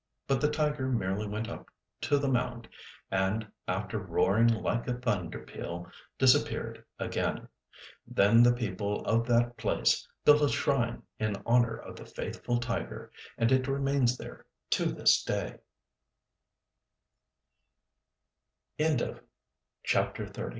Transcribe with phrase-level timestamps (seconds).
[0.25, 1.69] But the tiger merely went up
[2.09, 2.67] to the mound,
[3.11, 7.47] and, after roaring like a thunder peal, disappeared again.
[8.07, 13.11] Then the people of that place built a shrine in honour of the Faithful Tiger,
[13.37, 14.85] and it remains there to
[18.81, 19.07] thi